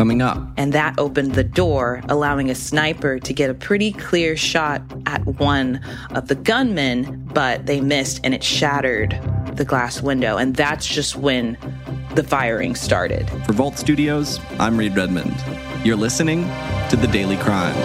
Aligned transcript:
Coming 0.00 0.22
up. 0.22 0.38
And 0.56 0.72
that 0.72 0.98
opened 0.98 1.34
the 1.34 1.44
door, 1.44 2.00
allowing 2.08 2.48
a 2.48 2.54
sniper 2.54 3.18
to 3.18 3.32
get 3.34 3.50
a 3.50 3.54
pretty 3.54 3.92
clear 3.92 4.34
shot 4.34 4.80
at 5.04 5.22
one 5.38 5.78
of 6.14 6.26
the 6.26 6.36
gunmen, 6.36 7.28
but 7.34 7.66
they 7.66 7.82
missed 7.82 8.18
and 8.24 8.32
it 8.32 8.42
shattered 8.42 9.10
the 9.56 9.64
glass 9.66 10.00
window. 10.00 10.38
And 10.38 10.56
that's 10.56 10.86
just 10.86 11.16
when 11.16 11.58
the 12.14 12.24
firing 12.24 12.74
started. 12.76 13.28
For 13.44 13.52
Vault 13.52 13.76
Studios, 13.76 14.40
I'm 14.58 14.78
Reed 14.78 14.96
Redmond. 14.96 15.36
You're 15.84 15.98
listening 15.98 16.44
to 16.88 16.96
The 16.96 17.08
Daily 17.08 17.36
Crime. 17.36 17.76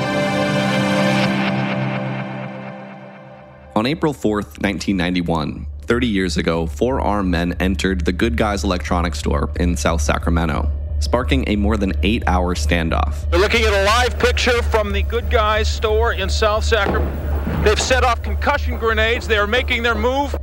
On 3.75 3.85
April 3.85 4.13
4th, 4.13 4.61
1991, 4.63 5.67
30 5.81 6.07
years 6.07 6.37
ago, 6.37 6.65
four 6.65 7.01
armed 7.01 7.31
men 7.31 7.57
entered 7.59 8.05
the 8.05 8.13
Good 8.13 8.37
Guys 8.37 8.63
electronics 8.63 9.19
store 9.19 9.51
in 9.57 9.75
South 9.75 9.99
Sacramento, 9.99 10.71
sparking 10.99 11.43
a 11.47 11.55
more 11.55 11.77
than 11.77 11.93
eight 12.03 12.23
hour 12.27 12.55
standoff. 12.55 13.31
We're 13.31 13.39
looking 13.39 13.63
at 13.63 13.73
a 13.73 13.83
live 13.83 14.17
picture 14.19 14.61
from 14.63 14.91
the 14.91 15.03
Good 15.03 15.29
Guys 15.29 15.71
store 15.71 16.13
in 16.13 16.29
South 16.29 16.63
Sacramento. 16.63 17.63
They've 17.63 17.79
set 17.79 18.03
off 18.03 18.21
concussion 18.21 18.77
grenades. 18.77 19.27
They 19.27 19.37
are 19.37 19.47
making 19.47 19.83
their 19.83 19.95
move. 19.95 20.35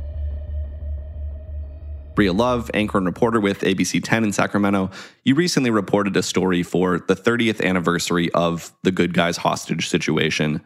Brea 2.15 2.29
Love, 2.29 2.69
anchor 2.73 2.97
and 2.97 3.07
reporter 3.07 3.39
with 3.39 3.61
ABC 3.61 4.01
10 4.03 4.25
in 4.25 4.33
Sacramento, 4.33 4.91
you 5.23 5.35
recently 5.35 5.71
reported 5.71 6.15
a 6.15 6.23
story 6.23 6.63
for 6.63 6.99
the 6.99 7.15
30th 7.15 7.63
anniversary 7.63 8.31
of 8.33 8.71
the 8.83 8.91
Good 8.91 9.13
Guys 9.13 9.37
hostage 9.37 9.89
situation. 9.89 10.61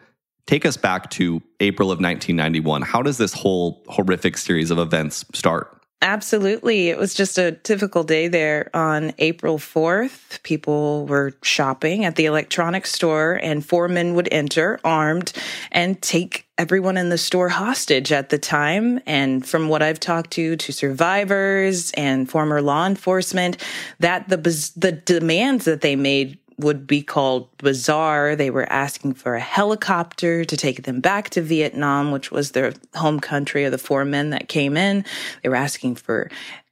Take 0.45 0.65
us 0.65 0.77
back 0.77 1.09
to 1.11 1.41
April 1.59 1.91
of 1.91 1.97
1991. 1.97 2.81
How 2.81 3.01
does 3.01 3.17
this 3.17 3.33
whole 3.33 3.83
horrific 3.87 4.37
series 4.37 4.71
of 4.71 4.79
events 4.79 5.25
start? 5.33 5.76
Absolutely. 6.01 6.89
It 6.89 6.97
was 6.99 7.15
just 7.15 7.39
a 7.39 7.53
typical 7.53 8.03
day 8.03 8.27
there 8.27 8.69
on 8.75 9.13
April 9.17 9.57
4th. 9.57 10.43
People 10.43 11.07
were 11.07 11.33
shopping 11.41 12.05
at 12.05 12.15
the 12.15 12.25
electronics 12.25 12.91
store, 12.91 13.39
and 13.41 13.65
four 13.65 13.87
men 13.87 14.13
would 14.13 14.29
enter 14.31 14.79
armed 14.83 15.33
and 15.71 15.99
take 15.99 16.45
everyone 16.59 16.97
in 16.97 17.09
the 17.09 17.17
store 17.17 17.49
hostage 17.49 18.11
at 18.11 18.29
the 18.29 18.37
time. 18.37 18.99
And 19.07 19.43
from 19.43 19.69
what 19.69 19.81
I've 19.81 19.99
talked 19.99 20.31
to, 20.31 20.55
to 20.55 20.71
survivors 20.71 21.91
and 21.91 22.29
former 22.29 22.61
law 22.61 22.85
enforcement, 22.85 23.57
that 23.99 24.29
the, 24.29 24.37
the 24.75 24.91
demands 24.91 25.65
that 25.65 25.81
they 25.81 25.95
made 25.95 26.37
would 26.59 26.87
be 26.87 27.01
called 27.01 27.55
bizarre. 27.57 28.35
They 28.35 28.49
were 28.49 28.71
asking 28.71 29.13
for 29.13 29.35
a 29.35 29.39
helicopter 29.39 30.43
to 30.43 30.57
take 30.57 30.83
them 30.83 31.01
back 31.01 31.29
to 31.31 31.41
Vietnam, 31.41 32.11
which 32.11 32.31
was 32.31 32.51
their 32.51 32.73
home 32.95 33.19
country 33.19 33.63
of 33.63 33.71
the 33.71 33.77
four 33.77 34.05
men 34.05 34.31
that 34.31 34.49
came 34.49 34.75
in. 34.75 35.05
They 35.43 35.49
were 35.49 35.55
asking 35.55 35.95
for 35.95 36.31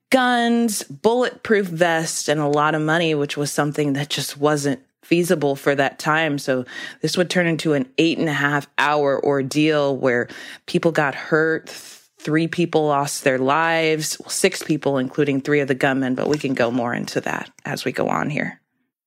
guns, 0.09 0.83
bulletproof 0.83 1.67
vests, 1.67 2.27
and 2.27 2.39
a 2.39 2.47
lot 2.47 2.75
of 2.75 2.81
money, 2.81 3.13
which 3.15 3.37
was 3.37 3.51
something 3.51 3.93
that 3.93 4.09
just 4.09 4.37
wasn't 4.37 4.81
feasible 5.03 5.55
for 5.55 5.75
that 5.75 5.99
time. 5.99 6.39
So 6.39 6.65
this 7.01 7.15
would 7.15 7.29
turn 7.29 7.45
into 7.45 7.73
an 7.73 7.87
eight 7.97 8.17
and 8.17 8.27
a 8.27 8.33
half 8.33 8.67
hour 8.77 9.23
ordeal 9.23 9.95
where 9.95 10.27
people 10.65 10.91
got 10.91 11.13
hurt. 11.13 11.69
Three 11.69 12.47
people 12.47 12.87
lost 12.87 13.23
their 13.23 13.37
lives, 13.37 14.17
six 14.27 14.63
people, 14.63 14.97
including 14.97 15.41
three 15.41 15.59
of 15.59 15.67
the 15.67 15.75
gunmen, 15.75 16.15
but 16.15 16.27
we 16.27 16.39
can 16.39 16.55
go 16.55 16.71
more 16.71 16.91
into 16.91 17.21
that 17.21 17.51
as 17.65 17.85
we 17.85 17.91
go 17.91 18.09
on 18.09 18.31
here. 18.31 18.59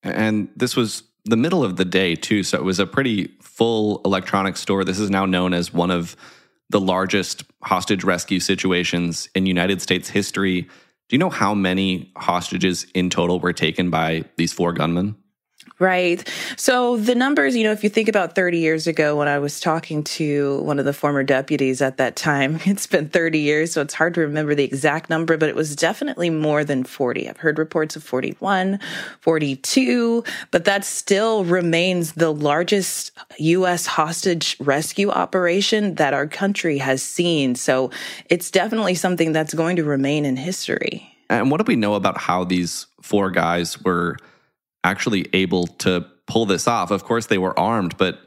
And 0.02 0.48
this 0.56 0.76
was 0.76 1.02
the 1.24 1.36
middle 1.36 1.64
of 1.64 1.76
the 1.76 1.84
day, 1.84 2.14
too. 2.14 2.42
So 2.42 2.58
it 2.58 2.64
was 2.64 2.78
a 2.78 2.86
pretty 2.86 3.32
full 3.42 4.00
electronics 4.04 4.60
store. 4.60 4.84
This 4.84 4.98
is 4.98 5.10
now 5.10 5.26
known 5.26 5.52
as 5.52 5.72
one 5.72 5.90
of 5.90 6.16
the 6.70 6.80
largest 6.80 7.44
hostage 7.62 8.04
rescue 8.04 8.40
situations 8.40 9.28
in 9.34 9.46
United 9.46 9.82
States 9.82 10.08
history. 10.08 10.62
Do 10.62 10.68
you 11.16 11.18
know 11.18 11.30
how 11.30 11.54
many 11.54 12.12
hostages 12.16 12.86
in 12.94 13.10
total 13.10 13.40
were 13.40 13.52
taken 13.52 13.90
by 13.90 14.24
these 14.36 14.52
four 14.52 14.72
gunmen? 14.72 15.16
Right. 15.80 16.28
So 16.56 16.96
the 16.96 17.14
numbers, 17.14 17.54
you 17.54 17.62
know, 17.62 17.70
if 17.70 17.84
you 17.84 17.90
think 17.90 18.08
about 18.08 18.34
30 18.34 18.58
years 18.58 18.88
ago 18.88 19.14
when 19.16 19.28
I 19.28 19.38
was 19.38 19.60
talking 19.60 20.02
to 20.04 20.60
one 20.62 20.80
of 20.80 20.84
the 20.84 20.92
former 20.92 21.22
deputies 21.22 21.80
at 21.80 21.98
that 21.98 22.16
time, 22.16 22.58
it's 22.64 22.88
been 22.88 23.08
30 23.08 23.38
years, 23.38 23.72
so 23.72 23.82
it's 23.82 23.94
hard 23.94 24.14
to 24.14 24.20
remember 24.22 24.56
the 24.56 24.64
exact 24.64 25.08
number, 25.08 25.36
but 25.36 25.48
it 25.48 25.54
was 25.54 25.76
definitely 25.76 26.30
more 26.30 26.64
than 26.64 26.82
40. 26.82 27.28
I've 27.28 27.36
heard 27.36 27.60
reports 27.60 27.94
of 27.94 28.02
41, 28.02 28.80
42, 29.20 30.24
but 30.50 30.64
that 30.64 30.84
still 30.84 31.44
remains 31.44 32.14
the 32.14 32.32
largest 32.32 33.12
U.S. 33.38 33.86
hostage 33.86 34.56
rescue 34.58 35.10
operation 35.10 35.94
that 35.94 36.12
our 36.12 36.26
country 36.26 36.78
has 36.78 37.04
seen. 37.04 37.54
So 37.54 37.92
it's 38.28 38.50
definitely 38.50 38.96
something 38.96 39.30
that's 39.30 39.54
going 39.54 39.76
to 39.76 39.84
remain 39.84 40.24
in 40.24 40.36
history. 40.36 41.14
And 41.30 41.52
what 41.52 41.64
do 41.64 41.64
we 41.68 41.76
know 41.76 41.94
about 41.94 42.18
how 42.18 42.42
these 42.42 42.86
four 43.00 43.30
guys 43.30 43.80
were? 43.82 44.16
Actually 44.84 45.26
able 45.32 45.66
to 45.66 46.06
pull 46.26 46.46
this 46.46 46.68
off. 46.68 46.90
Of 46.90 47.04
course, 47.04 47.26
they 47.26 47.38
were 47.38 47.58
armed, 47.58 47.96
but 47.96 48.20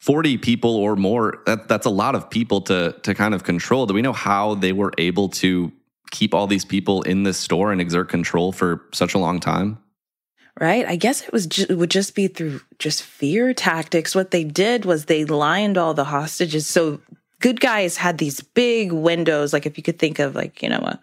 40 0.00 0.38
people 0.38 0.76
or 0.76 0.96
more, 0.96 1.42
that, 1.46 1.68
that's 1.68 1.86
a 1.86 1.90
lot 1.90 2.14
of 2.14 2.30
people 2.30 2.60
to, 2.62 2.94
to 3.02 3.14
kind 3.14 3.34
of 3.34 3.44
control. 3.44 3.86
Do 3.86 3.94
we 3.94 4.02
know 4.02 4.12
how 4.12 4.54
they 4.54 4.72
were 4.72 4.92
able 4.98 5.28
to 5.28 5.72
keep 6.10 6.34
all 6.34 6.46
these 6.46 6.64
people 6.64 7.02
in 7.02 7.22
this 7.22 7.38
store 7.38 7.72
and 7.72 7.80
exert 7.80 8.08
control 8.08 8.52
for 8.52 8.82
such 8.92 9.14
a 9.14 9.18
long 9.18 9.40
time? 9.40 9.78
Right. 10.58 10.86
I 10.86 10.96
guess 10.96 11.22
it 11.22 11.32
was 11.32 11.46
ju- 11.46 11.66
it 11.68 11.78
would 11.78 11.90
just 11.90 12.14
be 12.14 12.28
through 12.28 12.60
just 12.78 13.02
fear 13.02 13.54
tactics. 13.54 14.14
What 14.14 14.30
they 14.30 14.44
did 14.44 14.84
was 14.84 15.04
they 15.04 15.24
lined 15.24 15.78
all 15.78 15.94
the 15.94 16.04
hostages 16.04 16.66
so 16.66 17.00
good 17.40 17.58
guys 17.58 17.96
had 17.96 18.18
these 18.18 18.40
big 18.40 18.92
windows. 18.92 19.52
Like 19.52 19.66
if 19.66 19.76
you 19.76 19.82
could 19.82 19.98
think 19.98 20.18
of 20.18 20.34
like, 20.34 20.62
you 20.62 20.68
know, 20.68 20.78
a, 20.78 21.00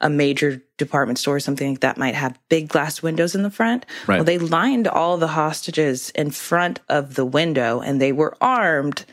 a 0.00 0.08
major 0.08 0.62
department 0.78 1.18
store 1.18 1.36
or 1.36 1.40
something 1.40 1.70
like 1.70 1.80
that 1.80 1.98
might 1.98 2.14
have 2.14 2.38
big 2.48 2.68
glass 2.68 3.02
windows 3.02 3.34
in 3.34 3.42
the 3.42 3.50
front. 3.50 3.84
Right. 4.06 4.16
Well, 4.16 4.24
they 4.24 4.38
lined 4.38 4.88
all 4.88 5.18
the 5.18 5.28
hostages 5.28 6.10
in 6.10 6.30
front 6.30 6.80
of 6.88 7.16
the 7.16 7.26
window 7.26 7.80
and 7.80 8.00
they 8.00 8.12
were 8.12 8.36
armed 8.40 9.04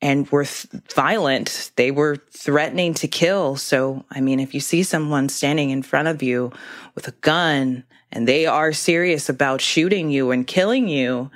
and 0.00 0.28
were 0.30 0.44
th- 0.44 0.66
violent. 0.94 1.72
They 1.76 1.90
were 1.90 2.16
threatening 2.30 2.94
to 2.94 3.08
kill. 3.08 3.56
So, 3.56 4.04
I 4.10 4.20
mean, 4.20 4.40
if 4.40 4.54
you 4.54 4.60
see 4.60 4.82
someone 4.82 5.28
standing 5.28 5.70
in 5.70 5.82
front 5.82 6.08
of 6.08 6.22
you 6.22 6.52
with 6.94 7.06
a 7.06 7.12
gun 7.20 7.84
and 8.10 8.26
they 8.26 8.46
are 8.46 8.72
serious 8.72 9.28
about 9.28 9.60
shooting 9.60 10.10
you 10.10 10.30
and 10.30 10.46
killing 10.46 10.88
you, 10.88 11.30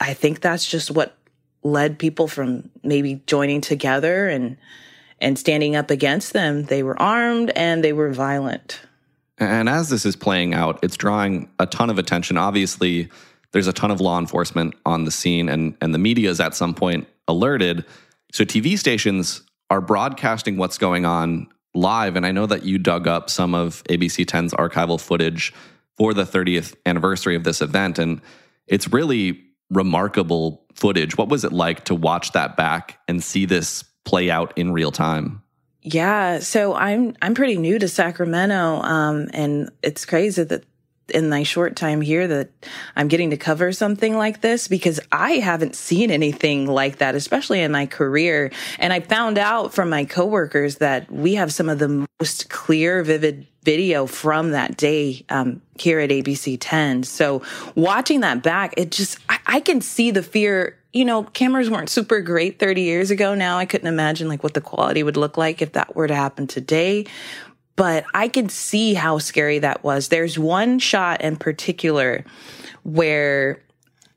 I 0.00 0.14
think 0.14 0.40
that's 0.40 0.68
just 0.68 0.90
what 0.90 1.16
led 1.64 1.98
people 1.98 2.28
from 2.28 2.70
maybe 2.82 3.22
joining 3.26 3.60
together 3.60 4.28
and 4.28 4.56
and 5.20 5.38
standing 5.38 5.74
up 5.74 5.90
against 5.90 6.32
them. 6.32 6.64
They 6.64 6.82
were 6.82 7.00
armed 7.00 7.50
and 7.56 7.82
they 7.82 7.92
were 7.92 8.12
violent. 8.12 8.80
And 9.38 9.68
as 9.68 9.88
this 9.88 10.04
is 10.04 10.16
playing 10.16 10.54
out, 10.54 10.78
it's 10.82 10.96
drawing 10.96 11.48
a 11.58 11.66
ton 11.66 11.90
of 11.90 11.98
attention. 11.98 12.36
Obviously, 12.36 13.08
there's 13.52 13.66
a 13.66 13.72
ton 13.72 13.90
of 13.90 14.00
law 14.00 14.18
enforcement 14.18 14.74
on 14.84 15.04
the 15.04 15.10
scene, 15.10 15.48
and, 15.48 15.76
and 15.80 15.94
the 15.94 15.98
media 15.98 16.30
is 16.30 16.40
at 16.40 16.54
some 16.54 16.74
point 16.74 17.08
alerted. 17.26 17.84
So 18.32 18.44
TV 18.44 18.78
stations 18.78 19.42
are 19.70 19.80
broadcasting 19.80 20.56
what's 20.56 20.78
going 20.78 21.06
on 21.06 21.48
live. 21.74 22.16
And 22.16 22.26
I 22.26 22.32
know 22.32 22.46
that 22.46 22.64
you 22.64 22.78
dug 22.78 23.08
up 23.08 23.30
some 23.30 23.54
of 23.54 23.82
ABC 23.84 24.24
10's 24.24 24.52
archival 24.54 25.00
footage 25.00 25.52
for 25.96 26.14
the 26.14 26.24
30th 26.24 26.74
anniversary 26.86 27.34
of 27.34 27.44
this 27.44 27.60
event. 27.60 27.98
And 27.98 28.20
it's 28.66 28.92
really 28.92 29.40
remarkable 29.70 30.63
footage. 30.74 31.16
What 31.16 31.28
was 31.28 31.44
it 31.44 31.52
like 31.52 31.84
to 31.84 31.94
watch 31.94 32.32
that 32.32 32.56
back 32.56 32.98
and 33.08 33.22
see 33.22 33.46
this 33.46 33.84
play 34.04 34.30
out 34.30 34.52
in 34.56 34.72
real 34.72 34.90
time? 34.90 35.42
Yeah, 35.82 36.38
so 36.38 36.74
I'm 36.74 37.14
I'm 37.20 37.34
pretty 37.34 37.58
new 37.58 37.78
to 37.78 37.88
Sacramento, 37.88 38.80
um, 38.80 39.28
and 39.34 39.70
it's 39.82 40.06
crazy 40.06 40.42
that 40.42 40.64
in 41.10 41.28
my 41.28 41.42
short 41.42 41.76
time 41.76 42.00
here 42.00 42.26
that 42.26 42.50
I'm 42.96 43.08
getting 43.08 43.30
to 43.30 43.36
cover 43.36 43.72
something 43.72 44.16
like 44.16 44.40
this 44.40 44.68
because 44.68 45.00
I 45.12 45.32
haven't 45.32 45.76
seen 45.76 46.10
anything 46.10 46.66
like 46.66 46.98
that, 46.98 47.14
especially 47.14 47.60
in 47.60 47.72
my 47.72 47.86
career. 47.86 48.50
And 48.78 48.92
I 48.92 49.00
found 49.00 49.38
out 49.38 49.74
from 49.74 49.90
my 49.90 50.04
coworkers 50.04 50.76
that 50.76 51.10
we 51.10 51.34
have 51.34 51.52
some 51.52 51.68
of 51.68 51.78
the 51.78 52.06
most 52.20 52.48
clear, 52.50 53.02
vivid 53.02 53.46
video 53.62 54.06
from 54.06 54.50
that 54.50 54.76
day 54.76 55.24
um, 55.30 55.62
here 55.78 55.98
at 55.98 56.10
ABC 56.10 56.58
10. 56.60 57.02
So 57.02 57.42
watching 57.74 58.20
that 58.20 58.42
back, 58.42 58.74
it 58.76 58.90
just 58.90 59.18
I, 59.28 59.38
I 59.46 59.60
can 59.60 59.80
see 59.80 60.10
the 60.10 60.22
fear 60.22 60.78
you 60.94 61.04
know, 61.04 61.24
cameras 61.24 61.68
weren't 61.68 61.90
super 61.90 62.20
great 62.20 62.60
30 62.60 62.82
years 62.82 63.10
ago. 63.10 63.34
Now 63.34 63.58
I 63.58 63.64
couldn't 63.64 63.88
imagine 63.88 64.28
like 64.28 64.44
what 64.44 64.54
the 64.54 64.60
quality 64.60 65.02
would 65.02 65.16
look 65.16 65.36
like 65.36 65.60
if 65.60 65.72
that 65.72 65.96
were 65.96 66.06
to 66.06 66.14
happen 66.14 66.46
today. 66.46 67.06
But 67.76 68.04
I 68.14 68.28
could 68.28 68.50
see 68.50 68.94
how 68.94 69.18
scary 69.18 69.58
that 69.60 69.82
was. 69.82 70.08
There's 70.08 70.38
one 70.38 70.78
shot 70.78 71.22
in 71.22 71.36
particular 71.36 72.24
where 72.84 73.60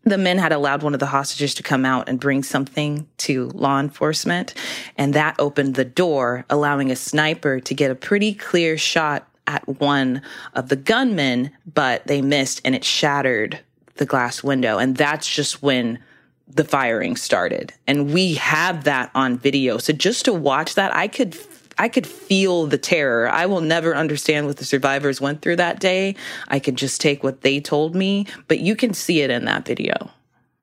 the 0.03 0.17
men 0.17 0.37
had 0.37 0.53
allowed 0.53 0.83
one 0.83 0.93
of 0.93 0.99
the 0.99 1.07
hostages 1.07 1.53
to 1.55 1.63
come 1.63 1.85
out 1.85 2.07
and 2.07 2.19
bring 2.19 2.43
something 2.43 3.07
to 3.17 3.49
law 3.49 3.79
enforcement. 3.79 4.53
And 4.97 5.13
that 5.13 5.35
opened 5.39 5.75
the 5.75 5.85
door, 5.85 6.45
allowing 6.49 6.91
a 6.91 6.95
sniper 6.95 7.59
to 7.59 7.73
get 7.73 7.91
a 7.91 7.95
pretty 7.95 8.33
clear 8.33 8.77
shot 8.77 9.27
at 9.47 9.67
one 9.79 10.21
of 10.53 10.69
the 10.69 10.75
gunmen, 10.75 11.51
but 11.73 12.05
they 12.07 12.21
missed 12.21 12.61
and 12.63 12.75
it 12.75 12.83
shattered 12.83 13.59
the 13.95 14.05
glass 14.05 14.43
window. 14.43 14.77
And 14.77 14.95
that's 14.95 15.27
just 15.27 15.61
when 15.61 15.99
the 16.47 16.63
firing 16.63 17.15
started. 17.15 17.73
And 17.87 18.13
we 18.13 18.35
have 18.35 18.85
that 18.85 19.11
on 19.13 19.37
video. 19.37 19.77
So 19.77 19.93
just 19.93 20.25
to 20.25 20.33
watch 20.33 20.75
that, 20.75 20.95
I 20.95 21.07
could 21.07 21.35
I 21.77 21.89
could 21.89 22.07
feel 22.07 22.65
the 22.67 22.77
terror. 22.77 23.29
I 23.29 23.45
will 23.45 23.61
never 23.61 23.95
understand 23.95 24.47
what 24.47 24.57
the 24.57 24.65
survivors 24.65 25.21
went 25.21 25.41
through 25.41 25.57
that 25.57 25.79
day. 25.79 26.15
I 26.47 26.59
could 26.59 26.75
just 26.75 26.99
take 27.01 27.23
what 27.23 27.41
they 27.41 27.59
told 27.59 27.95
me, 27.95 28.25
but 28.47 28.59
you 28.59 28.75
can 28.75 28.93
see 28.93 29.21
it 29.21 29.29
in 29.29 29.45
that 29.45 29.65
video. 29.65 30.11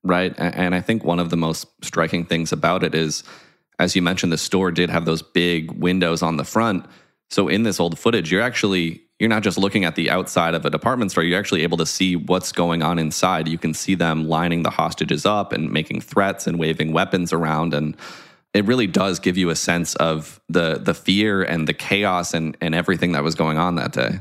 Right. 0.02 0.34
And 0.38 0.74
I 0.74 0.80
think 0.80 1.04
one 1.04 1.18
of 1.18 1.30
the 1.30 1.36
most 1.36 1.66
striking 1.82 2.26
things 2.26 2.52
about 2.52 2.82
it 2.82 2.94
is, 2.94 3.24
as 3.78 3.96
you 3.96 4.02
mentioned, 4.02 4.32
the 4.32 4.38
store 4.38 4.70
did 4.70 4.90
have 4.90 5.04
those 5.04 5.22
big 5.22 5.70
windows 5.72 6.22
on 6.22 6.36
the 6.36 6.44
front. 6.44 6.84
So 7.30 7.48
in 7.48 7.62
this 7.62 7.80
old 7.80 7.98
footage, 7.98 8.30
you're 8.30 8.42
actually 8.42 9.04
you're 9.18 9.30
not 9.30 9.42
just 9.42 9.56
looking 9.56 9.84
at 9.84 9.94
the 9.94 10.10
outside 10.10 10.54
of 10.54 10.66
a 10.66 10.70
department 10.70 11.12
store, 11.12 11.22
you're 11.22 11.38
actually 11.38 11.62
able 11.62 11.78
to 11.78 11.86
see 11.86 12.16
what's 12.16 12.50
going 12.50 12.82
on 12.82 12.98
inside. 12.98 13.46
You 13.46 13.58
can 13.58 13.72
see 13.72 13.94
them 13.94 14.28
lining 14.28 14.64
the 14.64 14.70
hostages 14.70 15.24
up 15.24 15.52
and 15.52 15.70
making 15.70 16.00
threats 16.00 16.46
and 16.46 16.58
waving 16.58 16.92
weapons 16.92 17.32
around 17.32 17.74
and 17.74 17.96
it 18.54 18.64
really 18.64 18.86
does 18.86 19.18
give 19.18 19.36
you 19.36 19.50
a 19.50 19.56
sense 19.56 19.94
of 19.96 20.40
the 20.48 20.78
the 20.78 20.94
fear 20.94 21.42
and 21.42 21.68
the 21.68 21.74
chaos 21.74 22.32
and 22.32 22.56
and 22.60 22.74
everything 22.74 23.12
that 23.12 23.22
was 23.22 23.34
going 23.34 23.58
on 23.58 23.74
that 23.74 23.92
day. 23.92 24.20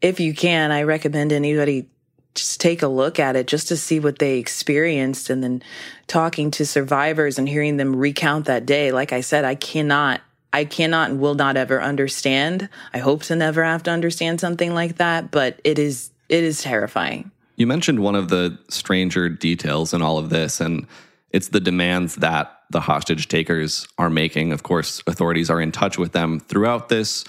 If 0.00 0.20
you 0.20 0.34
can, 0.34 0.70
I 0.70 0.84
recommend 0.84 1.32
anybody 1.32 1.88
just 2.34 2.60
take 2.60 2.82
a 2.82 2.88
look 2.88 3.18
at 3.18 3.36
it 3.36 3.46
just 3.46 3.68
to 3.68 3.76
see 3.76 4.00
what 4.00 4.18
they 4.18 4.38
experienced 4.38 5.28
and 5.28 5.44
then 5.44 5.62
talking 6.06 6.50
to 6.52 6.64
survivors 6.64 7.38
and 7.38 7.46
hearing 7.46 7.76
them 7.76 7.94
recount 7.94 8.46
that 8.46 8.64
day. 8.64 8.90
Like 8.90 9.12
I 9.12 9.20
said, 9.20 9.44
I 9.44 9.54
cannot 9.54 10.22
I 10.52 10.64
cannot 10.64 11.10
and 11.10 11.20
will 11.20 11.34
not 11.34 11.56
ever 11.56 11.82
understand. 11.82 12.68
I 12.94 12.98
hope 12.98 13.22
to 13.24 13.36
never 13.36 13.64
have 13.64 13.82
to 13.84 13.90
understand 13.90 14.40
something 14.40 14.74
like 14.74 14.96
that, 14.96 15.30
but 15.30 15.60
it 15.64 15.78
is 15.78 16.10
it 16.28 16.44
is 16.44 16.62
terrifying. 16.62 17.30
You 17.56 17.66
mentioned 17.66 18.00
one 18.00 18.14
of 18.14 18.28
the 18.28 18.58
stranger 18.68 19.28
details 19.28 19.92
in 19.92 20.02
all 20.02 20.18
of 20.18 20.30
this 20.30 20.60
and 20.60 20.86
it's 21.32 21.48
the 21.48 21.60
demands 21.60 22.16
that 22.16 22.58
the 22.70 22.80
hostage 22.80 23.28
takers 23.28 23.86
are 23.98 24.10
making. 24.10 24.52
Of 24.52 24.62
course, 24.62 25.02
authorities 25.06 25.50
are 25.50 25.60
in 25.60 25.72
touch 25.72 25.98
with 25.98 26.12
them 26.12 26.40
throughout 26.40 26.88
this, 26.88 27.24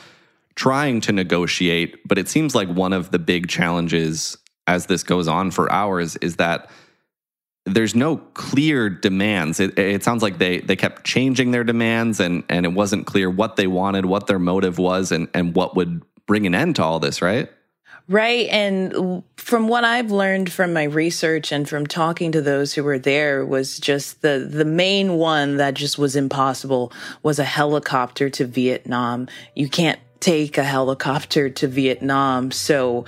trying 0.56 1.02
to 1.02 1.12
negotiate. 1.12 2.00
But 2.08 2.18
it 2.18 2.30
seems 2.30 2.54
like 2.54 2.70
one 2.70 2.94
of 2.94 3.12
the 3.12 3.20
big 3.20 3.48
challenges 3.48 4.38
as 4.68 4.86
this 4.86 5.04
goes 5.04 5.28
on 5.28 5.52
for 5.52 5.72
hours 5.72 6.16
is 6.18 6.38
that 6.38 6.70
there's 7.66 7.96
no 7.96 8.18
clear 8.18 8.90
demands. 8.90 9.60
It, 9.60 9.78
it, 9.80 10.04
sounds 10.04 10.22
like 10.22 10.38
they 10.38 10.60
they 10.60 10.76
kept 10.76 11.06
changing 11.06 11.52
their 11.52 11.64
demands, 11.64 12.20
and 12.20 12.44
and 12.50 12.66
it 12.66 12.74
wasn't 12.74 13.06
clear 13.06 13.30
what 13.30 13.56
they 13.56 13.68
wanted, 13.68 14.06
what 14.06 14.28
their 14.28 14.40
motive 14.40 14.78
was, 14.78 15.12
and 15.12 15.30
and 15.34 15.56
what 15.56 15.76
would 15.76 16.04
bring 16.26 16.46
an 16.46 16.56
end 16.56 16.76
to 16.78 16.84
all 16.84 17.00
this. 17.00 17.22
Right. 17.22 17.50
Right. 18.10 18.50
And 18.50 19.24
from 19.38 19.70
what 19.70 19.86
I've 19.86 20.12
learned 20.12 20.52
from 20.52 20.74
my 20.74 20.84
research 20.84 21.54
and 21.54 21.68
from 21.68 21.88
talking 21.88 22.34
to 22.34 22.42
those 22.42 22.74
who 22.74 22.84
were 22.84 23.00
there 23.00 23.46
was 23.46 23.80
just 23.80 24.22
the, 24.22 24.46
the 24.50 24.66
main 24.66 25.14
one 25.14 25.58
that 25.58 25.74
just 25.74 25.98
was 25.98 26.16
impossible 26.16 26.92
was 27.24 27.40
a 27.40 27.46
helicopter 27.46 28.30
to 28.32 28.46
Vietnam. 28.46 29.30
You 29.56 29.70
can't 29.70 30.00
take 30.20 30.58
a 30.58 30.64
helicopter 30.64 31.50
to 31.50 31.68
Vietnam. 31.68 32.52
So 32.52 33.06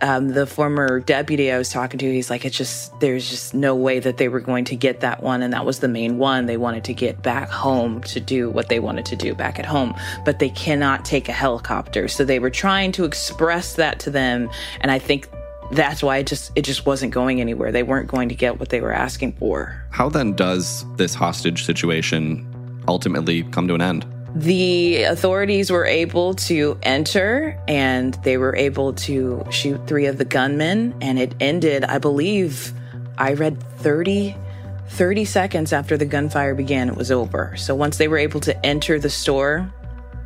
um, 0.00 0.28
the 0.28 0.46
former 0.46 1.00
deputy 1.00 1.50
I 1.50 1.58
was 1.58 1.70
talking 1.70 1.98
to, 1.98 2.12
he's 2.12 2.30
like, 2.30 2.44
it's 2.44 2.56
just, 2.56 2.98
there's 3.00 3.28
just 3.28 3.54
no 3.54 3.74
way 3.74 4.00
that 4.00 4.16
they 4.16 4.28
were 4.28 4.40
going 4.40 4.64
to 4.66 4.76
get 4.76 5.00
that 5.00 5.22
one. 5.22 5.42
And 5.42 5.52
that 5.52 5.64
was 5.64 5.80
the 5.80 5.88
main 5.88 6.18
one. 6.18 6.46
They 6.46 6.56
wanted 6.56 6.84
to 6.84 6.94
get 6.94 7.22
back 7.22 7.48
home 7.48 8.02
to 8.02 8.20
do 8.20 8.50
what 8.50 8.68
they 8.68 8.80
wanted 8.80 9.04
to 9.06 9.16
do 9.16 9.34
back 9.34 9.58
at 9.58 9.66
home, 9.66 9.94
but 10.24 10.38
they 10.38 10.50
cannot 10.50 11.04
take 11.04 11.28
a 11.28 11.32
helicopter. 11.32 12.08
So 12.08 12.24
they 12.24 12.38
were 12.38 12.50
trying 12.50 12.92
to 12.92 13.04
express 13.04 13.74
that 13.74 13.98
to 14.00 14.10
them. 14.10 14.50
And 14.80 14.90
I 14.90 14.98
think 14.98 15.28
that's 15.72 16.02
why 16.02 16.18
it 16.18 16.26
just, 16.26 16.52
it 16.56 16.62
just 16.62 16.86
wasn't 16.86 17.12
going 17.12 17.40
anywhere. 17.40 17.72
They 17.72 17.82
weren't 17.82 18.08
going 18.08 18.28
to 18.30 18.34
get 18.34 18.58
what 18.58 18.70
they 18.70 18.80
were 18.80 18.92
asking 18.92 19.32
for. 19.34 19.84
How 19.90 20.08
then 20.08 20.34
does 20.34 20.84
this 20.96 21.14
hostage 21.14 21.64
situation 21.64 22.46
ultimately 22.88 23.42
come 23.44 23.68
to 23.68 23.74
an 23.74 23.82
end? 23.82 24.06
The 24.34 25.02
authorities 25.04 25.70
were 25.70 25.86
able 25.86 26.34
to 26.34 26.78
enter 26.82 27.58
and 27.66 28.14
they 28.24 28.36
were 28.36 28.54
able 28.56 28.92
to 28.92 29.44
shoot 29.50 29.86
three 29.86 30.06
of 30.06 30.18
the 30.18 30.24
gunmen 30.24 30.94
and 31.00 31.18
it 31.18 31.34
ended 31.40 31.82
i 31.84 31.96
believe 31.96 32.72
i 33.16 33.32
read 33.32 33.62
30 33.78 34.36
30 34.88 35.24
seconds 35.24 35.72
after 35.72 35.96
the 35.96 36.06
gunfire 36.06 36.54
began 36.54 36.88
it 36.88 36.96
was 36.96 37.10
over. 37.10 37.54
So 37.56 37.74
once 37.74 37.98
they 37.98 38.08
were 38.08 38.18
able 38.18 38.40
to 38.40 38.66
enter 38.66 38.98
the 38.98 39.10
store 39.10 39.72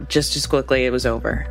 just 0.09 0.37
as 0.37 0.47
quickly 0.47 0.85
it 0.85 0.91
was 0.91 1.05
over. 1.05 1.47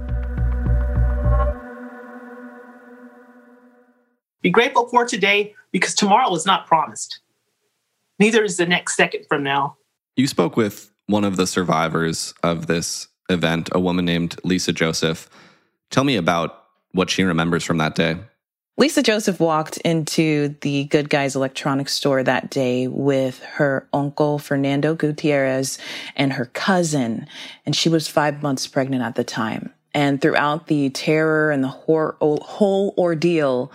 Be 4.42 4.50
grateful 4.50 4.88
for 4.88 5.06
today 5.06 5.54
because 5.72 5.94
tomorrow 5.94 6.34
is 6.34 6.46
not 6.46 6.66
promised. 6.66 7.20
Neither 8.18 8.44
is 8.44 8.58
the 8.58 8.66
next 8.66 8.96
second 8.96 9.26
from 9.28 9.44
now. 9.44 9.78
You 10.16 10.28
spoke 10.28 10.58
with 10.58 10.91
one 11.12 11.24
of 11.24 11.36
the 11.36 11.46
survivors 11.46 12.34
of 12.42 12.68
this 12.68 13.08
event, 13.30 13.70
a 13.74 13.80
woman 13.80 14.06
named 14.06 14.36
Lisa 14.44 14.74
Joseph. 14.74 15.30
Tell 15.90 16.04
me 16.04 16.16
about 16.16 16.64
what 16.92 17.10
she 17.10 17.24
remembers 17.24 17.64
from 17.64 17.78
that 17.78 17.96
day. 17.96 18.18
Lisa 18.78 19.04
Joseph 19.04 19.40
walked 19.40 19.78
into 19.80 20.56
the 20.62 20.86
Good 20.86 21.10
Guys 21.10 21.36
electronics 21.36 21.94
store 21.94 22.24
that 22.24 22.50
day 22.50 22.88
with 22.88 23.44
her 23.44 23.88
uncle, 23.94 24.40
Fernando 24.40 24.96
Gutierrez, 24.96 25.78
and 26.16 26.34
her 26.34 26.46
cousin. 26.46 27.28
And 27.66 27.76
she 27.76 27.90
was 27.90 28.08
five 28.08 28.42
months 28.42 28.66
pregnant 28.66 29.04
at 29.04 29.16
the 29.16 29.24
time. 29.24 29.74
And 29.94 30.22
throughout 30.22 30.68
the 30.68 30.90
terror 30.90 31.52
and 31.52 31.64
the 31.64 31.68
whole 31.68 32.94
ordeal, 32.98 33.72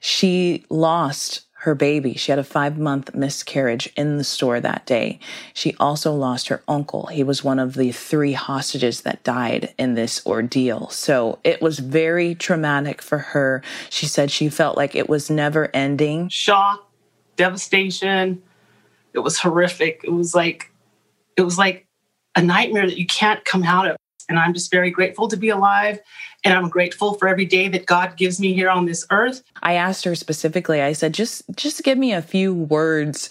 she 0.00 0.64
lost 0.68 1.42
her 1.60 1.74
baby. 1.74 2.14
She 2.14 2.32
had 2.32 2.38
a 2.38 2.44
five 2.44 2.78
month 2.78 3.14
miscarriage 3.14 3.92
in 3.94 4.16
the 4.16 4.24
store 4.24 4.60
that 4.60 4.86
day. 4.86 5.18
She 5.52 5.76
also 5.78 6.14
lost 6.14 6.48
her 6.48 6.62
uncle. 6.66 7.06
He 7.06 7.22
was 7.22 7.44
one 7.44 7.58
of 7.58 7.74
the 7.74 7.92
three 7.92 8.32
hostages 8.32 9.02
that 9.02 9.22
died 9.24 9.74
in 9.76 9.94
this 9.94 10.24
ordeal. 10.24 10.88
So 10.88 11.38
it 11.44 11.60
was 11.60 11.78
very 11.78 12.34
traumatic 12.34 13.02
for 13.02 13.18
her. 13.18 13.62
She 13.90 14.06
said 14.06 14.30
she 14.30 14.48
felt 14.48 14.78
like 14.78 14.94
it 14.94 15.06
was 15.06 15.28
never 15.28 15.68
ending. 15.74 16.30
Shock, 16.30 16.90
devastation. 17.36 18.42
It 19.12 19.18
was 19.18 19.38
horrific. 19.38 20.00
It 20.02 20.12
was 20.12 20.34
like, 20.34 20.72
it 21.36 21.42
was 21.42 21.58
like 21.58 21.86
a 22.36 22.40
nightmare 22.40 22.86
that 22.86 22.96
you 22.96 23.06
can't 23.06 23.44
come 23.44 23.64
out 23.64 23.86
of. 23.86 23.96
And 24.30 24.38
I'm 24.38 24.54
just 24.54 24.70
very 24.70 24.90
grateful 24.90 25.28
to 25.28 25.36
be 25.36 25.50
alive. 25.50 25.98
And 26.44 26.54
I'm 26.54 26.68
grateful 26.68 27.14
for 27.14 27.28
every 27.28 27.44
day 27.44 27.68
that 27.68 27.86
God 27.86 28.16
gives 28.16 28.40
me 28.40 28.54
here 28.54 28.70
on 28.70 28.86
this 28.86 29.06
earth. 29.10 29.42
I 29.62 29.74
asked 29.74 30.04
her 30.04 30.14
specifically, 30.14 30.80
I 30.80 30.94
said, 30.94 31.12
just, 31.12 31.42
just 31.54 31.82
give 31.82 31.98
me 31.98 32.12
a 32.12 32.22
few 32.22 32.54
words 32.54 33.28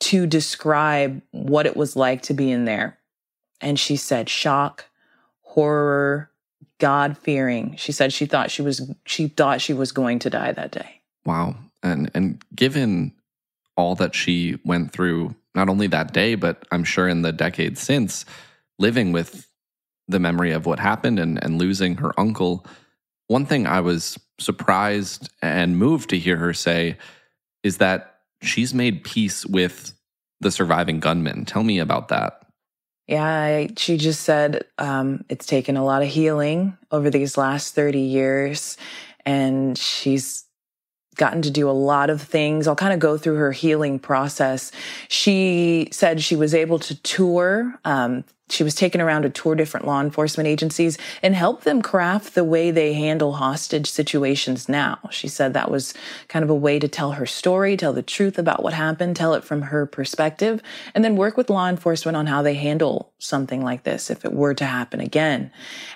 to 0.00 0.26
describe 0.26 1.20
what 1.32 1.66
it 1.66 1.76
was 1.76 1.96
like 1.96 2.22
to 2.22 2.34
be 2.34 2.50
in 2.50 2.64
there. 2.64 2.98
And 3.60 3.78
she 3.78 3.96
said, 3.96 4.28
shock, 4.28 4.86
horror, 5.42 6.30
God 6.78 7.18
fearing. 7.18 7.74
She 7.76 7.92
said 7.92 8.12
she 8.12 8.24
thought 8.24 8.50
she 8.50 8.62
was, 8.62 8.90
she 9.04 9.28
thought 9.28 9.60
she 9.60 9.74
was 9.74 9.92
going 9.92 10.20
to 10.20 10.30
die 10.30 10.52
that 10.52 10.70
day. 10.70 11.00
Wow. 11.26 11.56
And, 11.82 12.10
and 12.14 12.42
given 12.54 13.12
all 13.76 13.94
that 13.96 14.14
she 14.14 14.58
went 14.64 14.92
through, 14.92 15.34
not 15.54 15.68
only 15.68 15.88
that 15.88 16.12
day, 16.12 16.36
but 16.36 16.64
I'm 16.70 16.84
sure 16.84 17.08
in 17.08 17.22
the 17.22 17.32
decades 17.32 17.80
since, 17.80 18.24
living 18.78 19.10
with 19.10 19.47
the 20.08 20.18
memory 20.18 20.52
of 20.52 20.66
what 20.66 20.78
happened 20.78 21.18
and, 21.18 21.42
and 21.42 21.58
losing 21.58 21.96
her 21.96 22.18
uncle, 22.18 22.66
one 23.26 23.46
thing 23.46 23.66
I 23.66 23.80
was 23.80 24.18
surprised 24.38 25.30
and 25.42 25.76
moved 25.76 26.10
to 26.10 26.18
hear 26.18 26.36
her 26.36 26.54
say 26.54 26.96
is 27.62 27.78
that 27.78 28.20
she's 28.42 28.72
made 28.72 29.04
peace 29.04 29.44
with 29.44 29.92
the 30.40 30.50
surviving 30.50 31.00
gunman. 31.00 31.44
Tell 31.44 31.62
me 31.62 31.78
about 31.78 32.08
that. 32.08 32.42
Yeah, 33.06 33.24
I, 33.24 33.70
she 33.76 33.96
just 33.96 34.22
said 34.22 34.64
um, 34.76 35.24
it's 35.28 35.46
taken 35.46 35.76
a 35.76 35.84
lot 35.84 36.02
of 36.02 36.08
healing 36.08 36.76
over 36.90 37.10
these 37.10 37.38
last 37.38 37.74
30 37.74 38.00
years. 38.00 38.76
And 39.24 39.76
she's 39.76 40.44
gotten 41.16 41.42
to 41.42 41.50
do 41.50 41.68
a 41.68 41.72
lot 41.72 42.10
of 42.10 42.22
things. 42.22 42.66
I'll 42.66 42.76
kind 42.76 42.92
of 42.92 42.98
go 42.98 43.18
through 43.18 43.36
her 43.36 43.52
healing 43.52 43.98
process. 43.98 44.72
She 45.08 45.88
said 45.90 46.22
she 46.22 46.36
was 46.36 46.54
able 46.54 46.78
to 46.80 46.94
tour 47.02 47.78
um, 47.84 48.24
she 48.50 48.64
was 48.64 48.74
taken 48.74 49.00
around 49.00 49.22
to 49.22 49.30
tour 49.30 49.54
different 49.54 49.86
law 49.86 50.00
enforcement 50.00 50.46
agencies 50.46 50.98
and 51.22 51.34
help 51.34 51.62
them 51.62 51.82
craft 51.82 52.34
the 52.34 52.44
way 52.44 52.70
they 52.70 52.94
handle 52.94 53.34
hostage 53.34 53.90
situations 53.90 54.68
now. 54.68 54.98
She 55.10 55.28
said 55.28 55.54
that 55.54 55.70
was 55.70 55.94
kind 56.28 56.42
of 56.42 56.50
a 56.50 56.54
way 56.54 56.78
to 56.78 56.88
tell 56.88 57.12
her 57.12 57.26
story, 57.26 57.76
tell 57.76 57.92
the 57.92 58.02
truth 58.02 58.38
about 58.38 58.62
what 58.62 58.72
happened, 58.72 59.16
tell 59.16 59.34
it 59.34 59.44
from 59.44 59.62
her 59.62 59.86
perspective, 59.86 60.62
and 60.94 61.04
then 61.04 61.16
work 61.16 61.36
with 61.36 61.50
law 61.50 61.68
enforcement 61.68 62.16
on 62.16 62.26
how 62.26 62.42
they 62.42 62.54
handle 62.54 63.12
something 63.18 63.62
like 63.62 63.82
this 63.82 64.10
if 64.10 64.24
it 64.24 64.32
were 64.32 64.54
to 64.54 64.64
happen 64.64 65.00
again. 65.00 65.50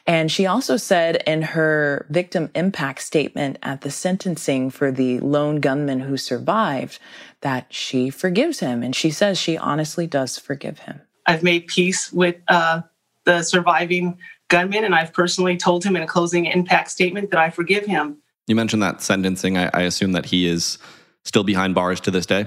And 0.06 0.30
she 0.30 0.47
also 0.47 0.76
said 0.76 1.23
in 1.26 1.42
her 1.42 2.06
victim 2.11 2.50
impact 2.54 3.02
statement 3.02 3.59
at 3.62 3.80
the 3.82 3.90
sentencing 3.90 4.71
for 4.71 4.90
the 4.90 5.21
lone 5.21 5.61
gunman 5.61 6.00
who 6.00 6.16
survived 6.16 6.99
that 7.40 7.73
she 7.73 8.11
forgives 8.11 8.61
him. 8.61 8.82
And 8.82 8.94
she 8.94 9.11
says 9.11 9.38
she 9.38 9.56
honestly 9.56 10.06
does 10.06 10.38
forgive 10.38 10.80
him. 10.80 11.02
I've 11.26 11.42
made 11.42 11.66
peace 11.66 12.12
with 12.12 12.36
uh, 12.48 12.82
the 13.24 13.42
surviving 13.42 14.18
gunman, 14.48 14.84
and 14.84 14.94
I've 14.94 15.12
personally 15.12 15.56
told 15.56 15.84
him 15.84 15.96
in 15.96 16.02
a 16.02 16.06
closing 16.06 16.46
impact 16.46 16.90
statement 16.90 17.30
that 17.30 17.40
I 17.40 17.50
forgive 17.50 17.86
him. 17.86 18.18
You 18.46 18.56
mentioned 18.56 18.82
that 18.82 19.00
sentencing. 19.00 19.56
I, 19.56 19.70
I 19.72 19.82
assume 19.82 20.12
that 20.12 20.26
he 20.26 20.46
is 20.46 20.78
still 21.24 21.44
behind 21.44 21.74
bars 21.74 22.00
to 22.00 22.10
this 22.10 22.26
day. 22.26 22.46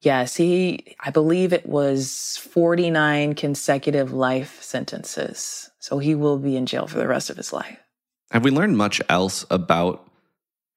Yes, 0.00 0.36
he, 0.36 0.96
I 1.00 1.10
believe 1.10 1.52
it 1.52 1.66
was 1.66 2.38
49 2.52 3.34
consecutive 3.34 4.12
life 4.12 4.62
sentences. 4.62 5.70
So 5.78 5.98
he 5.98 6.14
will 6.14 6.38
be 6.38 6.56
in 6.56 6.66
jail 6.66 6.86
for 6.86 6.98
the 6.98 7.08
rest 7.08 7.30
of 7.30 7.36
his 7.36 7.52
life. 7.52 7.78
Have 8.30 8.44
we 8.44 8.50
learned 8.50 8.76
much 8.76 9.00
else 9.08 9.46
about 9.50 10.06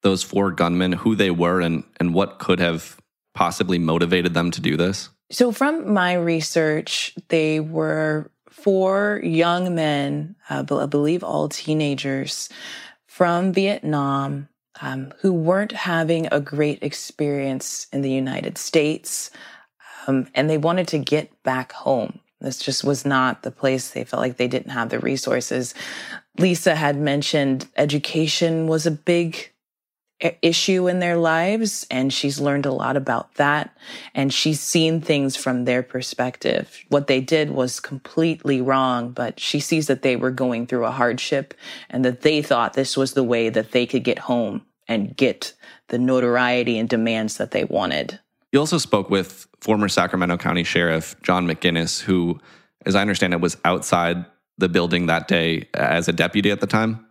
those 0.02 0.22
four 0.22 0.50
gunmen, 0.50 0.92
who 0.92 1.14
they 1.14 1.30
were, 1.30 1.60
and, 1.60 1.84
and 1.98 2.14
what 2.14 2.38
could 2.38 2.60
have 2.60 2.96
possibly 3.34 3.78
motivated 3.78 4.32
them 4.32 4.50
to 4.52 4.60
do 4.60 4.76
this? 4.76 5.10
So, 5.30 5.52
from 5.52 5.92
my 5.92 6.14
research, 6.14 7.14
they 7.28 7.60
were 7.60 8.30
four 8.48 9.20
young 9.22 9.74
men, 9.74 10.36
uh, 10.48 10.64
I 10.70 10.86
believe 10.86 11.22
all 11.22 11.48
teenagers 11.48 12.48
from 13.06 13.52
Vietnam, 13.52 14.48
um, 14.80 15.12
who 15.20 15.32
weren't 15.32 15.72
having 15.72 16.28
a 16.32 16.40
great 16.40 16.82
experience 16.82 17.86
in 17.92 18.02
the 18.02 18.10
United 18.10 18.56
States. 18.58 19.30
Um, 20.06 20.28
and 20.34 20.48
they 20.48 20.58
wanted 20.58 20.88
to 20.88 20.98
get 20.98 21.42
back 21.42 21.72
home. 21.72 22.20
This 22.40 22.58
just 22.58 22.84
was 22.84 23.04
not 23.04 23.42
the 23.42 23.50
place 23.50 23.90
they 23.90 24.04
felt 24.04 24.22
like 24.22 24.36
they 24.36 24.48
didn't 24.48 24.70
have 24.70 24.88
the 24.88 25.00
resources. 25.00 25.74
Lisa 26.38 26.74
had 26.74 26.96
mentioned 26.96 27.66
education 27.76 28.66
was 28.68 28.86
a 28.86 28.92
big 28.92 29.52
issue 30.20 30.88
in 30.88 30.98
their 30.98 31.16
lives 31.16 31.86
and 31.90 32.12
she's 32.12 32.40
learned 32.40 32.66
a 32.66 32.72
lot 32.72 32.96
about 32.96 33.34
that 33.34 33.76
and 34.14 34.34
she's 34.34 34.60
seen 34.60 35.00
things 35.00 35.36
from 35.36 35.64
their 35.64 35.82
perspective. 35.82 36.84
What 36.88 37.06
they 37.06 37.20
did 37.20 37.50
was 37.50 37.78
completely 37.78 38.60
wrong 38.60 39.12
but 39.12 39.38
she 39.38 39.60
sees 39.60 39.86
that 39.86 40.02
they 40.02 40.16
were 40.16 40.32
going 40.32 40.66
through 40.66 40.86
a 40.86 40.90
hardship 40.90 41.54
and 41.88 42.04
that 42.04 42.22
they 42.22 42.42
thought 42.42 42.74
this 42.74 42.96
was 42.96 43.14
the 43.14 43.22
way 43.22 43.48
that 43.48 43.70
they 43.70 43.86
could 43.86 44.02
get 44.02 44.18
home 44.18 44.62
and 44.88 45.16
get 45.16 45.52
the 45.88 45.98
notoriety 45.98 46.78
and 46.78 46.88
demands 46.88 47.36
that 47.36 47.52
they 47.52 47.64
wanted. 47.64 48.18
You 48.52 48.58
also 48.58 48.78
spoke 48.78 49.10
with 49.10 49.46
former 49.60 49.88
sacramento 49.88 50.36
county 50.36 50.64
sheriff 50.64 51.16
john 51.22 51.46
mcginness 51.46 52.00
who 52.00 52.38
as 52.86 52.94
i 52.94 53.00
understand 53.00 53.32
it 53.32 53.40
was 53.40 53.56
outside 53.64 54.24
the 54.56 54.68
building 54.68 55.06
that 55.06 55.28
day 55.28 55.68
as 55.74 56.08
a 56.08 56.12
deputy 56.12 56.50
at 56.50 56.60
the 56.60 56.66
time 56.66 57.04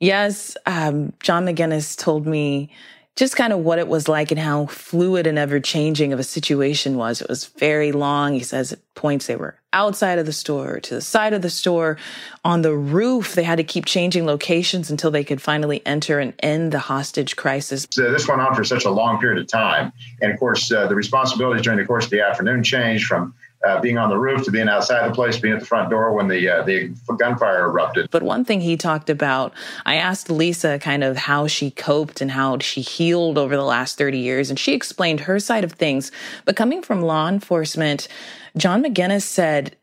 Yes, 0.00 0.56
um, 0.66 1.12
John 1.20 1.46
McGinness 1.46 1.96
told 1.96 2.26
me 2.26 2.70
just 3.16 3.36
kind 3.36 3.52
of 3.52 3.60
what 3.60 3.78
it 3.78 3.86
was 3.86 4.08
like 4.08 4.32
and 4.32 4.40
how 4.40 4.66
fluid 4.66 5.26
and 5.26 5.38
ever 5.38 5.60
changing 5.60 6.12
of 6.12 6.18
a 6.18 6.24
situation 6.24 6.96
was. 6.96 7.20
It 7.20 7.28
was 7.28 7.46
very 7.46 7.92
long. 7.92 8.32
He 8.32 8.40
says 8.40 8.72
at 8.72 8.94
points 8.96 9.28
they 9.28 9.36
were 9.36 9.56
outside 9.72 10.18
of 10.18 10.26
the 10.26 10.32
store, 10.32 10.80
to 10.80 10.94
the 10.96 11.00
side 11.00 11.32
of 11.32 11.42
the 11.42 11.50
store, 11.50 11.96
on 12.44 12.62
the 12.62 12.74
roof. 12.74 13.34
They 13.34 13.44
had 13.44 13.58
to 13.58 13.64
keep 13.64 13.84
changing 13.84 14.26
locations 14.26 14.90
until 14.90 15.12
they 15.12 15.22
could 15.22 15.40
finally 15.40 15.80
enter 15.86 16.18
and 16.18 16.34
end 16.40 16.72
the 16.72 16.80
hostage 16.80 17.36
crisis. 17.36 17.86
So 17.90 18.10
this 18.10 18.26
went 18.26 18.40
on 18.40 18.54
for 18.54 18.64
such 18.64 18.84
a 18.84 18.90
long 18.90 19.20
period 19.20 19.40
of 19.40 19.46
time. 19.46 19.92
And 20.20 20.32
of 20.32 20.38
course, 20.40 20.70
uh, 20.72 20.88
the 20.88 20.96
responsibilities 20.96 21.62
during 21.62 21.78
the 21.78 21.86
course 21.86 22.06
of 22.06 22.10
the 22.10 22.20
afternoon 22.20 22.64
changed 22.64 23.06
from 23.06 23.34
uh, 23.66 23.80
being 23.80 23.98
on 23.98 24.08
the 24.10 24.18
roof 24.18 24.44
to 24.44 24.50
being 24.50 24.68
outside 24.68 25.08
the 25.08 25.14
place, 25.14 25.38
being 25.38 25.54
at 25.54 25.60
the 25.60 25.66
front 25.66 25.90
door 25.90 26.12
when 26.12 26.28
the 26.28 26.48
uh, 26.48 26.62
the 26.62 26.94
gunfire 27.18 27.66
erupted. 27.66 28.10
But 28.10 28.22
one 28.22 28.44
thing 28.44 28.60
he 28.60 28.76
talked 28.76 29.10
about, 29.10 29.52
I 29.86 29.96
asked 29.96 30.30
Lisa 30.30 30.78
kind 30.78 31.04
of 31.04 31.16
how 31.16 31.46
she 31.46 31.70
coped 31.70 32.20
and 32.20 32.30
how 32.30 32.58
she 32.58 32.80
healed 32.80 33.38
over 33.38 33.56
the 33.56 33.64
last 33.64 33.98
30 33.98 34.18
years, 34.18 34.50
and 34.50 34.58
she 34.58 34.72
explained 34.72 35.20
her 35.20 35.38
side 35.38 35.64
of 35.64 35.72
things. 35.72 36.12
But 36.44 36.56
coming 36.56 36.82
from 36.82 37.02
law 37.02 37.28
enforcement, 37.28 38.08
John 38.56 38.82
McGinness 38.82 39.22
said 39.22 39.76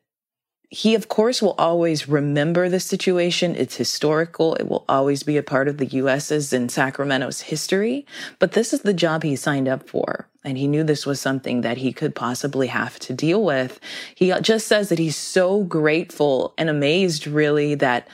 he, 0.73 0.95
of 0.95 1.09
course, 1.09 1.41
will 1.41 1.55
always 1.57 2.07
remember 2.07 2.69
the 2.69 2.79
situation. 2.79 3.55
It's 3.57 3.75
historical. 3.75 4.55
It 4.55 4.69
will 4.69 4.85
always 4.87 5.21
be 5.21 5.35
a 5.35 5.43
part 5.43 5.67
of 5.67 5.77
the 5.77 5.85
U.S.'s 5.87 6.53
and 6.53 6.71
Sacramento's 6.71 7.41
history. 7.41 8.05
But 8.39 8.53
this 8.53 8.71
is 8.71 8.81
the 8.81 8.93
job 8.93 9.23
he 9.23 9.35
signed 9.35 9.67
up 9.67 9.87
for. 9.89 10.29
And 10.43 10.57
he 10.57 10.67
knew 10.67 10.83
this 10.83 11.05
was 11.05 11.21
something 11.21 11.61
that 11.61 11.77
he 11.77 11.93
could 11.93 12.15
possibly 12.15 12.67
have 12.67 12.97
to 12.99 13.13
deal 13.13 13.43
with. 13.43 13.79
He 14.15 14.33
just 14.41 14.67
says 14.67 14.89
that 14.89 14.99
he's 14.99 15.15
so 15.15 15.63
grateful 15.63 16.53
and 16.57 16.69
amazed, 16.69 17.27
really, 17.27 17.75
that 17.75 18.07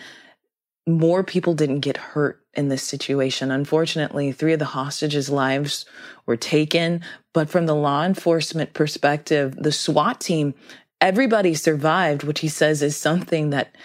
more 0.85 1.23
people 1.23 1.53
didn't 1.53 1.81
get 1.81 1.97
hurt 1.97 2.41
in 2.53 2.69
this 2.69 2.83
situation. 2.83 3.51
Unfortunately, 3.51 4.31
three 4.31 4.53
of 4.53 4.59
the 4.59 4.65
hostages' 4.65 5.29
lives 5.29 5.85
were 6.25 6.37
taken. 6.37 7.01
But 7.33 7.49
from 7.49 7.65
the 7.65 7.75
law 7.75 8.03
enforcement 8.03 8.73
perspective, 8.73 9.55
the 9.55 9.71
SWAT 9.71 10.19
team 10.19 10.53
everybody 10.99 11.53
survived, 11.53 12.23
which 12.23 12.39
he 12.39 12.47
says 12.47 12.81
is 12.81 12.97
something 12.97 13.51
that 13.51 13.75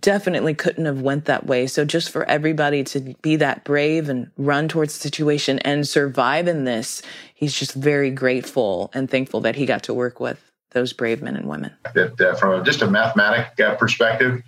definitely 0.00 0.54
couldn't 0.54 0.84
have 0.84 1.00
went 1.00 1.24
that 1.26 1.46
way. 1.46 1.66
So 1.66 1.84
just 1.84 2.10
for 2.10 2.24
everybody 2.24 2.84
to 2.84 3.14
be 3.22 3.36
that 3.36 3.64
brave 3.64 4.08
and 4.08 4.30
run 4.36 4.68
towards 4.68 4.94
the 4.94 5.00
situation 5.00 5.58
and 5.60 5.86
survive 5.86 6.48
in 6.48 6.64
this, 6.64 7.02
he's 7.34 7.54
just 7.54 7.74
very 7.74 8.10
grateful 8.10 8.90
and 8.94 9.10
thankful 9.10 9.40
that 9.42 9.56
he 9.56 9.66
got 9.66 9.82
to 9.84 9.94
work 9.94 10.20
with 10.20 10.42
those 10.72 10.92
brave 10.92 11.22
men 11.22 11.36
and 11.36 11.48
women. 11.48 11.72
That 11.94 12.20
uh, 12.20 12.34
from 12.34 12.64
just 12.64 12.82
a 12.82 12.90
mathematic 12.90 13.58
uh, 13.60 13.74
perspective, 13.76 14.42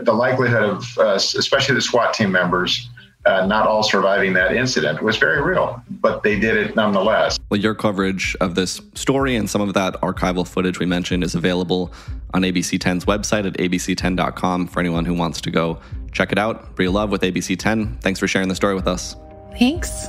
the 0.00 0.12
likelihood 0.12 0.62
of, 0.62 0.98
uh, 0.98 1.14
especially 1.14 1.74
the 1.74 1.80
SWAT 1.80 2.14
team 2.14 2.30
members, 2.30 2.90
uh, 3.24 3.46
not 3.46 3.66
all 3.66 3.82
surviving 3.82 4.32
that 4.32 4.54
incident 4.54 5.02
was 5.02 5.16
very 5.16 5.40
real, 5.40 5.82
but 6.00 6.22
they 6.22 6.38
did 6.38 6.56
it 6.56 6.74
nonetheless. 6.74 7.38
Well, 7.50 7.60
your 7.60 7.74
coverage 7.74 8.36
of 8.40 8.54
this 8.54 8.80
story 8.94 9.36
and 9.36 9.48
some 9.48 9.60
of 9.60 9.74
that 9.74 9.94
archival 10.00 10.46
footage 10.46 10.78
we 10.78 10.86
mentioned 10.86 11.22
is 11.22 11.34
available 11.34 11.92
on 12.34 12.42
ABC 12.42 12.78
10's 12.78 13.04
website 13.04 13.46
at 13.46 13.54
abc10.com 13.54 14.66
for 14.66 14.80
anyone 14.80 15.04
who 15.04 15.14
wants 15.14 15.40
to 15.42 15.50
go 15.50 15.80
check 16.10 16.32
it 16.32 16.38
out. 16.38 16.74
Brea 16.74 16.88
Love 16.88 17.10
with 17.10 17.22
ABC 17.22 17.58
10. 17.58 17.98
Thanks 17.98 18.18
for 18.18 18.26
sharing 18.26 18.48
the 18.48 18.54
story 18.54 18.74
with 18.74 18.88
us. 18.88 19.16
Thanks. 19.58 20.08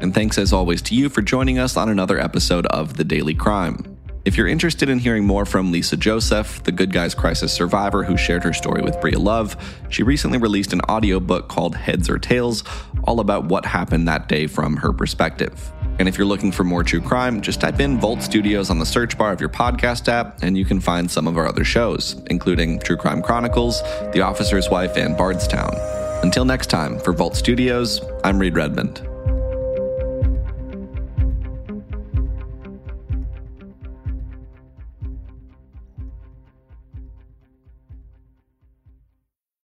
And 0.00 0.14
thanks 0.14 0.38
as 0.38 0.52
always 0.52 0.80
to 0.82 0.94
you 0.94 1.08
for 1.08 1.22
joining 1.22 1.58
us 1.58 1.76
on 1.76 1.88
another 1.88 2.18
episode 2.18 2.66
of 2.68 2.96
The 2.96 3.04
Daily 3.04 3.34
Crime. 3.34 3.97
If 4.28 4.36
you're 4.36 4.46
interested 4.46 4.90
in 4.90 4.98
hearing 4.98 5.24
more 5.24 5.46
from 5.46 5.72
Lisa 5.72 5.96
Joseph, 5.96 6.62
the 6.64 6.70
Good 6.70 6.92
Guys 6.92 7.14
Crisis 7.14 7.50
survivor 7.50 8.04
who 8.04 8.18
shared 8.18 8.44
her 8.44 8.52
story 8.52 8.82
with 8.82 9.00
Brea 9.00 9.12
Love, 9.12 9.56
she 9.88 10.02
recently 10.02 10.36
released 10.36 10.74
an 10.74 10.82
audiobook 10.82 11.48
called 11.48 11.74
Heads 11.74 12.10
or 12.10 12.18
Tails, 12.18 12.62
all 13.04 13.20
about 13.20 13.46
what 13.46 13.64
happened 13.64 14.06
that 14.06 14.28
day 14.28 14.46
from 14.46 14.76
her 14.76 14.92
perspective. 14.92 15.72
And 15.98 16.06
if 16.06 16.18
you're 16.18 16.26
looking 16.26 16.52
for 16.52 16.62
more 16.62 16.84
true 16.84 17.00
crime, 17.00 17.40
just 17.40 17.62
type 17.62 17.80
in 17.80 17.98
Vault 17.98 18.20
Studios 18.20 18.68
on 18.68 18.78
the 18.78 18.84
search 18.84 19.16
bar 19.16 19.32
of 19.32 19.40
your 19.40 19.48
podcast 19.48 20.08
app, 20.08 20.42
and 20.42 20.58
you 20.58 20.66
can 20.66 20.78
find 20.78 21.10
some 21.10 21.26
of 21.26 21.38
our 21.38 21.48
other 21.48 21.64
shows, 21.64 22.20
including 22.26 22.80
True 22.80 22.98
Crime 22.98 23.22
Chronicles, 23.22 23.80
The 24.12 24.20
Officer's 24.20 24.68
Wife, 24.68 24.98
and 24.98 25.16
Bardstown. 25.16 25.74
Until 26.22 26.44
next 26.44 26.66
time, 26.66 26.98
for 26.98 27.14
Vault 27.14 27.34
Studios, 27.34 28.02
I'm 28.24 28.38
Reed 28.38 28.56
Redmond. 28.56 29.07